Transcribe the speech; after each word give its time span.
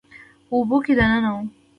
په 0.47 0.53
اوبو 0.57 0.77
کې 0.85 0.93
دننه 0.99 1.29
وم 1.33 1.47